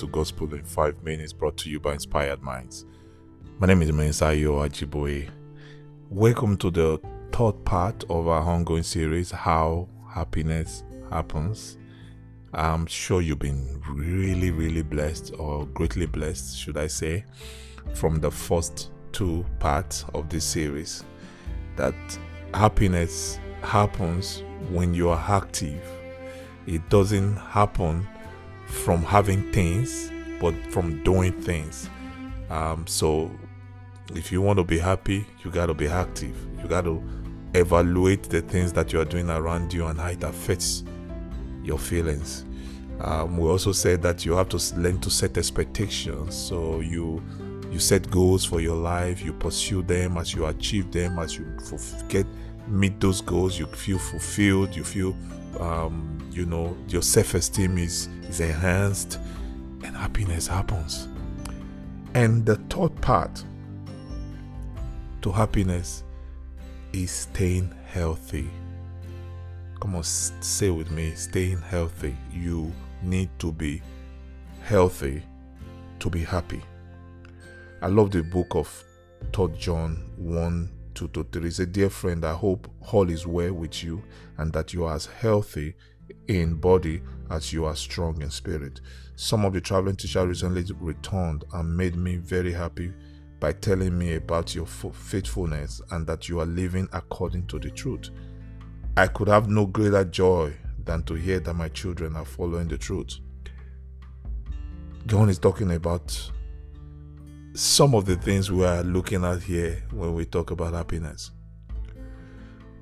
to 0.00 0.06
Gospel 0.06 0.54
in 0.54 0.64
5 0.64 1.02
Minutes 1.02 1.34
brought 1.34 1.58
to 1.58 1.68
you 1.68 1.78
by 1.78 1.92
Inspired 1.92 2.40
Minds. 2.40 2.86
My 3.58 3.66
name 3.66 3.82
is 3.82 3.90
Mensayo 3.90 4.66
Ajiboye. 4.66 5.28
Welcome 6.08 6.56
to 6.56 6.70
the 6.70 6.98
third 7.32 7.62
part 7.66 8.04
of 8.04 8.26
our 8.26 8.40
ongoing 8.40 8.82
series, 8.82 9.30
How 9.30 9.90
Happiness 10.08 10.84
Happens. 11.10 11.76
I'm 12.54 12.86
sure 12.86 13.20
you've 13.20 13.40
been 13.40 13.82
really, 13.90 14.50
really 14.50 14.80
blessed 14.80 15.34
or 15.38 15.66
greatly 15.66 16.06
blessed, 16.06 16.56
should 16.56 16.78
I 16.78 16.86
say, 16.86 17.26
from 17.92 18.20
the 18.20 18.30
first 18.30 18.92
two 19.12 19.44
parts 19.58 20.06
of 20.14 20.30
this 20.30 20.46
series. 20.46 21.04
That 21.76 21.94
happiness 22.54 23.38
happens 23.60 24.44
when 24.70 24.94
you 24.94 25.10
are 25.10 25.22
active, 25.28 25.82
it 26.66 26.88
doesn't 26.88 27.36
happen 27.36 28.08
from 28.70 29.02
having 29.02 29.50
things, 29.52 30.10
but 30.40 30.54
from 30.72 31.02
doing 31.02 31.32
things. 31.42 31.88
Um, 32.48 32.86
so, 32.86 33.30
if 34.14 34.32
you 34.32 34.40
want 34.40 34.58
to 34.58 34.64
be 34.64 34.78
happy, 34.78 35.26
you 35.44 35.50
got 35.50 35.66
to 35.66 35.74
be 35.74 35.86
active. 35.86 36.36
You 36.60 36.68
got 36.68 36.84
to 36.84 37.02
evaluate 37.54 38.24
the 38.24 38.40
things 38.42 38.72
that 38.72 38.92
you 38.92 39.00
are 39.00 39.04
doing 39.04 39.30
around 39.30 39.72
you 39.72 39.86
and 39.86 39.98
how 39.98 40.08
it 40.08 40.22
affects 40.22 40.84
your 41.62 41.78
feelings. 41.78 42.44
Um, 43.00 43.38
we 43.38 43.48
also 43.48 43.72
said 43.72 44.02
that 44.02 44.24
you 44.26 44.32
have 44.32 44.48
to 44.50 44.74
learn 44.76 45.00
to 45.00 45.10
set 45.10 45.38
expectations. 45.38 46.34
So 46.34 46.80
you 46.80 47.22
you 47.70 47.78
set 47.78 48.10
goals 48.10 48.44
for 48.44 48.60
your 48.60 48.76
life, 48.76 49.22
you 49.22 49.32
pursue 49.32 49.82
them 49.82 50.18
as 50.18 50.34
you 50.34 50.46
achieve 50.46 50.90
them, 50.90 51.18
as 51.20 51.36
you 51.36 51.46
get 52.08 52.26
meet 52.70 53.00
those 53.00 53.20
goals, 53.20 53.58
you 53.58 53.66
feel 53.66 53.98
fulfilled, 53.98 54.74
you 54.74 54.84
feel 54.84 55.16
um, 55.58 56.18
you 56.30 56.46
know 56.46 56.76
your 56.88 57.02
self-esteem 57.02 57.76
is 57.78 58.08
is 58.28 58.40
enhanced 58.40 59.18
and 59.84 59.96
happiness 59.96 60.46
happens. 60.46 61.08
And 62.14 62.44
the 62.44 62.56
third 62.56 63.00
part 63.00 63.44
to 65.22 65.30
happiness 65.30 66.02
is 66.92 67.10
staying 67.10 67.72
healthy. 67.86 68.48
Come 69.80 69.96
on, 69.96 70.02
say 70.04 70.70
with 70.70 70.90
me, 70.90 71.14
staying 71.14 71.60
healthy. 71.62 72.16
You 72.32 72.72
need 73.02 73.30
to 73.38 73.52
be 73.52 73.82
healthy 74.62 75.22
to 76.00 76.10
be 76.10 76.24
happy. 76.24 76.62
I 77.82 77.86
love 77.86 78.10
the 78.10 78.22
book 78.22 78.54
of 78.54 78.84
3 79.32 79.48
John 79.58 80.10
1 80.16 80.70
2 80.70 80.79
to 81.08 81.24
3. 81.24 81.50
He 81.50 81.66
Dear 81.66 81.90
friend, 81.90 82.24
I 82.24 82.34
hope 82.34 82.70
all 82.92 83.08
is 83.10 83.26
well 83.26 83.52
with 83.52 83.82
you 83.82 84.02
and 84.38 84.52
that 84.52 84.72
you 84.72 84.84
are 84.84 84.94
as 84.94 85.06
healthy 85.06 85.74
in 86.28 86.54
body 86.54 87.02
as 87.30 87.52
you 87.52 87.64
are 87.64 87.76
strong 87.76 88.20
in 88.22 88.30
spirit. 88.30 88.80
Some 89.16 89.44
of 89.44 89.52
the 89.52 89.60
traveling 89.60 89.96
teachers 89.96 90.26
recently 90.26 90.64
returned 90.80 91.44
and 91.52 91.76
made 91.76 91.96
me 91.96 92.16
very 92.16 92.52
happy 92.52 92.92
by 93.38 93.52
telling 93.52 93.98
me 93.98 94.14
about 94.14 94.54
your 94.54 94.66
faithfulness 94.66 95.80
and 95.90 96.06
that 96.06 96.28
you 96.28 96.40
are 96.40 96.46
living 96.46 96.88
according 96.92 97.46
to 97.46 97.58
the 97.58 97.70
truth. 97.70 98.10
I 98.96 99.06
could 99.06 99.28
have 99.28 99.48
no 99.48 99.66
greater 99.66 100.04
joy 100.04 100.54
than 100.84 101.02
to 101.04 101.14
hear 101.14 101.40
that 101.40 101.54
my 101.54 101.68
children 101.68 102.16
are 102.16 102.24
following 102.24 102.68
the 102.68 102.78
truth. 102.78 103.18
John 105.06 105.28
is 105.28 105.38
talking 105.38 105.72
about 105.72 106.30
some 107.54 107.94
of 107.94 108.04
the 108.04 108.16
things 108.16 108.50
we 108.50 108.64
are 108.64 108.82
looking 108.82 109.24
at 109.24 109.42
here 109.42 109.82
when 109.90 110.14
we 110.14 110.24
talk 110.24 110.50
about 110.50 110.72
happiness. 110.72 111.30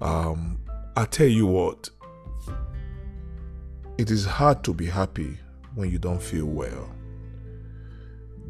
Um, 0.00 0.60
I 0.96 1.04
tell 1.06 1.26
you 1.26 1.46
what, 1.46 1.88
it 3.96 4.10
is 4.10 4.24
hard 4.24 4.62
to 4.64 4.74
be 4.74 4.86
happy 4.86 5.38
when 5.74 5.90
you 5.90 5.98
don't 5.98 6.22
feel 6.22 6.46
well. 6.46 6.90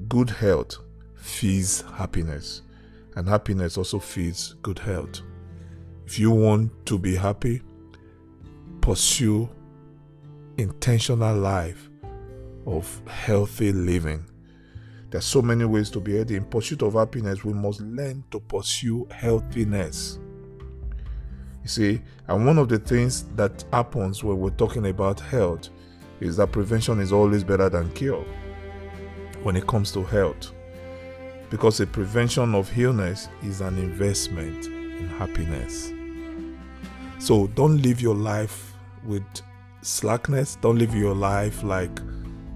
Good 0.09 0.31
health 0.31 0.79
feeds 1.15 1.83
happiness, 1.95 2.63
and 3.17 3.29
happiness 3.29 3.79
also 3.79 3.99
feeds 3.99 4.55
good 4.63 4.79
health. 4.79 5.21
If 6.07 6.19
you 6.19 6.31
want 6.31 6.87
to 6.87 6.99
be 6.99 7.15
happy, 7.17 7.63
pursue 8.81 9.49
intentional 10.57 11.37
life 11.37 11.89
of 12.67 13.01
healthy 13.07 13.73
living. 13.73 14.25
There's 15.11 15.25
so 15.25 15.41
many 15.41 15.65
ways 15.65 15.89
to 15.91 16.01
be 16.01 16.17
healthy. 16.17 16.37
In 16.37 16.45
pursuit 16.45 16.83
of 16.83 16.95
happiness, 16.95 17.45
we 17.45 17.55
must 17.55 17.81
learn 17.81 18.25
to 18.31 18.41
pursue 18.41 19.07
healthiness. 19.11 20.19
You 21.63 21.69
see, 21.69 22.03
and 22.27 22.47
one 22.47 22.59
of 22.59 22.69
the 22.69 22.79
things 22.79 23.25
that 23.37 23.65
happens 23.73 24.23
when 24.23 24.39
we're 24.39 24.51
talking 24.51 24.87
about 24.87 25.21
health 25.21 25.71
is 26.21 26.37
that 26.37 26.53
prevention 26.53 27.01
is 27.01 27.13
always 27.13 27.45
better 27.45 27.69
than 27.69 27.91
cure 27.93 28.25
when 29.43 29.57
it 29.57 29.67
comes 29.67 29.93
to 29.93 30.03
health. 30.03 30.53
Because 31.51 31.81
a 31.81 31.87
prevention 31.87 32.55
of 32.55 32.77
illness 32.79 33.29
is 33.43 33.63
an 33.63 33.79
investment 33.79 34.67
in 34.67 35.09
happiness. 35.09 35.93
So 37.19 37.47
don't 37.49 37.81
live 37.81 38.01
your 38.01 38.15
life 38.15 38.75
with 39.05 39.25
slackness. 39.81 40.57
Don't 40.57 40.79
live 40.79 40.95
your 40.95 41.15
life 41.15 41.63
like 41.63 41.99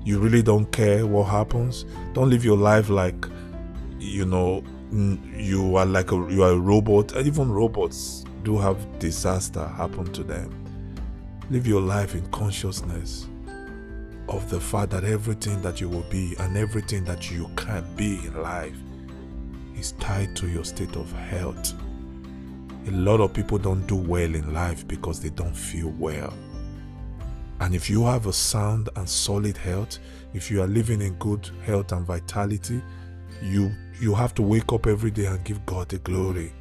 you 0.05 0.19
really 0.19 0.43
don't 0.43 0.71
care 0.73 1.07
what 1.07 1.25
happens. 1.25 1.85
Don't 2.13 2.31
live 2.31 2.45
your 2.45 2.57
life 2.57 2.89
like 2.89 3.27
you 3.99 4.27
know 4.27 4.65
you 4.93 5.77
are 5.77 5.87
like 5.87 6.13
a 6.13 6.17
you 6.31 6.43
are 6.43 6.53
a 6.53 6.59
robot. 6.59 7.17
Even 7.17 7.51
robots 7.51 8.25
do 8.43 8.59
have 8.59 8.99
disaster 8.99 9.67
happen 9.67 10.13
to 10.13 10.23
them. 10.23 10.51
Live 11.51 11.67
your 11.67 11.81
life 11.81 12.15
in 12.15 12.27
consciousness 12.31 13.29
of 14.29 14.49
the 14.51 14.61
fact 14.61 14.91
that 14.91 15.05
everything 15.05 15.61
that 15.63 15.81
you 15.81 15.89
will 15.89 16.05
be 16.11 16.34
and 16.39 16.57
everything 16.57 17.05
that 17.05 17.31
you 17.31 17.49
can 17.57 17.84
be 17.97 18.17
in 18.25 18.43
life 18.43 18.77
is 19.77 19.93
tied 19.93 20.34
to 20.37 20.49
your 20.49 20.65
state 20.65 20.97
of 20.97 21.11
health. 21.13 21.75
A 22.89 22.91
lot 22.91 23.21
of 23.21 23.33
people 23.33 23.59
don't 23.59 23.87
do 23.87 23.97
well 23.97 24.34
in 24.34 24.53
life 24.53 24.87
because 24.89 25.21
they 25.21 25.31
don't 25.31 25.57
feel 25.57 25.91
well. 25.99 26.33
And 27.61 27.75
if 27.75 27.89
you 27.89 28.05
have 28.05 28.27
a 28.27 28.33
sound 28.33 28.89
and 28.97 29.09
solid 29.09 29.57
health, 29.57 29.99
if 30.35 30.51
you 30.51 30.63
are 30.63 30.67
living 30.67 31.01
in 31.01 31.15
good 31.15 31.49
health 31.65 31.93
and 31.93 32.07
vitality, 32.07 32.83
you 33.43 33.73
you 34.01 34.15
have 34.15 34.35
to 34.35 34.43
wake 34.43 34.73
up 34.73 34.87
every 34.87 35.11
day 35.11 35.27
and 35.27 35.45
give 35.45 35.65
God 35.65 35.89
the 35.89 35.99
glory. 35.99 36.53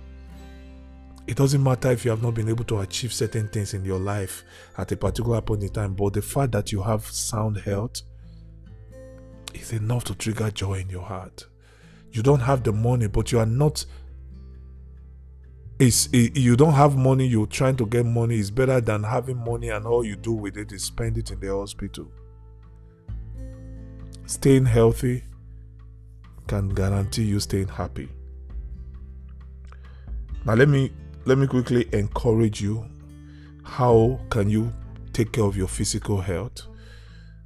It 1.28 1.38
doesn't 1.38 1.63
matter 1.63 1.91
if 1.91 2.03
you 2.03 2.12
have 2.12 2.22
not 2.22 2.34
been 2.34 2.50
able 2.50 2.66
to 2.66 2.79
achieve 2.81 3.13
certain 3.13 3.47
things 3.47 3.74
in 3.74 3.85
your 3.85 4.00
life 4.00 4.44
at 4.78 4.91
a 4.91 4.97
particular 4.97 5.41
point 5.41 5.63
in 5.63 5.69
time, 5.69 5.94
but 5.94 6.13
the 6.13 6.22
fact 6.22 6.52
that 6.52 6.72
you 6.72 6.81
have 6.81 7.06
sound 7.06 7.58
health 7.58 8.02
is 9.53 9.72
enough 9.72 10.03
to 10.06 10.16
trigger 10.16 10.52
joy 10.52 10.75
in 10.79 10.90
your 10.90 11.03
heart. 11.03 11.46
You 12.12 12.22
don't 12.22 12.41
have 12.41 12.63
the 12.63 12.73
money, 12.73 13.08
but 13.08 13.31
you 13.31 13.40
are 13.40 13.46
not. 13.46 13.85
It's, 15.81 16.09
it, 16.13 16.37
you 16.37 16.55
don't 16.55 16.73
have 16.73 16.95
money, 16.95 17.25
you're 17.25 17.47
trying 17.47 17.75
to 17.77 17.87
get 17.87 18.05
money. 18.05 18.37
It's 18.37 18.51
better 18.51 18.79
than 18.79 19.01
having 19.01 19.37
money 19.37 19.69
and 19.69 19.87
all 19.87 20.05
you 20.05 20.15
do 20.15 20.31
with 20.31 20.55
it 20.55 20.71
is 20.71 20.83
spend 20.83 21.17
it 21.17 21.31
in 21.31 21.39
the 21.39 21.47
hospital. 21.47 22.07
Staying 24.27 24.67
healthy 24.67 25.23
can 26.45 26.69
guarantee 26.69 27.23
you 27.23 27.39
staying 27.39 27.69
happy. 27.69 28.09
Now 30.45 30.53
let 30.53 30.69
me 30.69 30.91
let 31.25 31.39
me 31.39 31.47
quickly 31.47 31.89
encourage 31.93 32.61
you 32.61 32.85
how 33.63 34.19
can 34.29 34.51
you 34.51 34.71
take 35.13 35.31
care 35.31 35.45
of 35.45 35.57
your 35.57 35.67
physical 35.67 36.21
health 36.21 36.61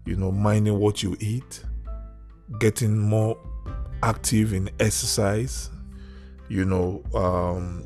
you 0.06 0.18
know 0.18 0.32
minding 0.32 0.78
what 0.78 1.02
you 1.04 1.16
eat 1.20 1.64
getting 2.60 2.98
more 2.98 3.38
active 4.04 4.54
in 4.54 4.70
exercise 4.80 5.70
you 6.48 6.64
know 6.64 7.04
um, 7.14 7.84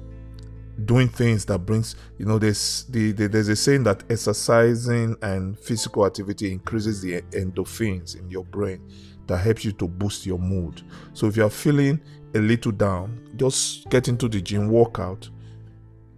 doing 0.85 1.07
things 1.07 1.45
that 1.45 1.59
brings 1.59 1.95
you 2.17 2.25
know 2.25 2.39
there's 2.39 2.85
the, 2.89 3.11
the, 3.11 3.27
there's 3.27 3.49
a 3.49 3.55
saying 3.55 3.83
that 3.83 4.03
exercising 4.09 5.15
and 5.21 5.57
physical 5.59 6.05
activity 6.05 6.51
increases 6.51 7.01
the 7.01 7.21
endorphins 7.31 8.19
in 8.19 8.29
your 8.29 8.45
brain 8.45 8.81
that 9.27 9.37
helps 9.37 9.63
you 9.63 9.71
to 9.71 9.87
boost 9.87 10.25
your 10.25 10.39
mood 10.39 10.81
so 11.13 11.27
if 11.27 11.35
you're 11.35 11.49
feeling 11.49 11.99
a 12.35 12.39
little 12.39 12.71
down 12.71 13.29
just 13.35 13.89
get 13.89 14.07
into 14.07 14.27
the 14.27 14.41
gym 14.41 14.69
workout 14.69 15.29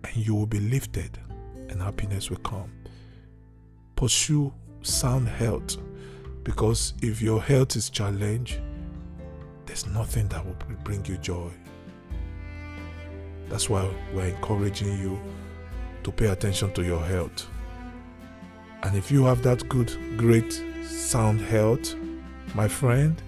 and 0.04 0.18
you 0.18 0.36
will 0.36 0.46
be 0.46 0.60
lifted 0.60 1.18
and 1.70 1.82
happiness 1.82 2.30
will 2.30 2.38
come. 2.38 2.72
Pursue 3.96 4.54
sound 4.82 5.28
health 5.28 5.78
because 6.44 6.94
if 7.02 7.22
your 7.22 7.42
health 7.42 7.76
is 7.76 7.90
challenged, 7.90 8.60
there's 9.66 9.86
nothing 9.88 10.28
that 10.30 10.46
will 10.46 10.56
bring 10.84 11.06
you 11.06 11.18
joy. 11.18 11.50
That's 13.52 13.70
why 13.70 13.94
we're 14.14 14.28
encouraging 14.28 14.98
you 14.98 15.20
to 16.04 16.12
pay 16.12 16.28
attention 16.28 16.72
to 16.74 16.84
your 16.84 17.04
health. 17.04 17.48
And 18.84 18.96
if 18.96 19.12
you 19.12 19.26
have 19.26 19.44
that 19.44 19.68
good, 19.68 19.94
great, 20.18 20.64
sound 20.86 21.42
health, 21.42 21.96
my 22.56 22.70
friend, 22.70 23.22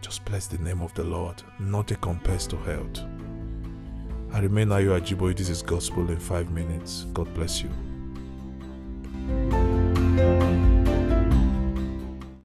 just 0.00 0.24
bless 0.24 0.46
the 0.46 0.58
name 0.58 0.80
of 0.80 0.94
the 0.94 1.02
Lord. 1.02 1.42
Nothing 1.58 1.98
compares 2.00 2.46
to 2.46 2.56
health. 2.56 3.00
I 4.32 4.38
remain 4.38 4.68
Ayo 4.68 4.98
Ajiboye. 5.00 5.36
This 5.36 5.48
is 5.48 5.60
Gospel 5.60 6.08
in 6.08 6.20
5 6.20 6.52
minutes. 6.52 7.06
God 7.12 7.32
bless 7.34 7.62
you. 7.62 7.70